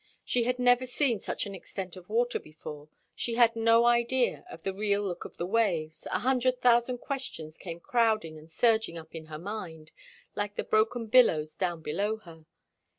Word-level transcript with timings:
She 0.25 0.45
had 0.45 0.57
never 0.57 0.87
seen 0.87 1.19
such 1.19 1.45
an 1.45 1.53
extent 1.53 1.95
of 1.95 2.09
water 2.09 2.39
before, 2.39 2.89
she 3.13 3.35
had 3.35 3.55
no 3.55 3.85
idea 3.85 4.43
of 4.49 4.63
the 4.63 4.73
real 4.73 5.03
look 5.03 5.25
of 5.25 5.37
the 5.37 5.45
waves; 5.45 6.07
a 6.07 6.17
hundred 6.21 6.59
thousand 6.59 6.97
questions 6.97 7.55
came 7.55 7.79
crowding 7.79 8.35
and 8.39 8.49
surging 8.51 8.97
up 8.97 9.13
in 9.13 9.25
her 9.25 9.37
mind, 9.37 9.91
like 10.33 10.55
the 10.55 10.63
broken 10.63 11.05
billows 11.05 11.53
down 11.55 11.83
below 11.83 12.17
her. 12.17 12.47